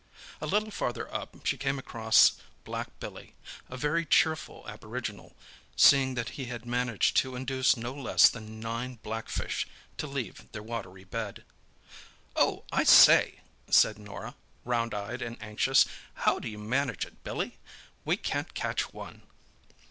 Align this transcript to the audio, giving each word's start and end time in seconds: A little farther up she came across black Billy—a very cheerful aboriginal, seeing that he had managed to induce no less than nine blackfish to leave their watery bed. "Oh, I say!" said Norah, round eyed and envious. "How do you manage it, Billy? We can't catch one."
A 0.41 0.47
little 0.47 0.71
farther 0.71 1.13
up 1.13 1.45
she 1.45 1.59
came 1.59 1.77
across 1.77 2.31
black 2.63 2.87
Billy—a 2.99 3.77
very 3.77 4.03
cheerful 4.03 4.67
aboriginal, 4.67 5.35
seeing 5.75 6.15
that 6.15 6.29
he 6.29 6.45
had 6.45 6.65
managed 6.65 7.15
to 7.17 7.35
induce 7.35 7.77
no 7.77 7.93
less 7.93 8.27
than 8.27 8.59
nine 8.59 8.95
blackfish 9.03 9.67
to 9.99 10.07
leave 10.07 10.51
their 10.53 10.63
watery 10.63 11.03
bed. 11.03 11.45
"Oh, 12.35 12.63
I 12.71 12.83
say!" 12.83 13.41
said 13.69 13.99
Norah, 13.99 14.33
round 14.65 14.95
eyed 14.95 15.21
and 15.21 15.37
envious. 15.39 15.85
"How 16.15 16.39
do 16.39 16.49
you 16.49 16.57
manage 16.57 17.05
it, 17.05 17.23
Billy? 17.23 17.59
We 18.03 18.17
can't 18.17 18.55
catch 18.55 18.91
one." 18.95 19.21